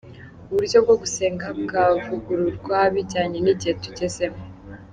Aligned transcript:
Uburyo 0.51 0.77
bwo 0.83 0.95
gusenga 1.01 1.45
bwavugururwa 1.61 2.77
bijyanye 2.93 3.37
n’igihe 3.41 3.73
tugezemo. 3.83 4.41